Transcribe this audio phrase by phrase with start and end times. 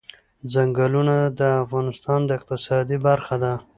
[0.53, 3.53] ځنګلونه د افغانستان د اقتصاد برخه ده.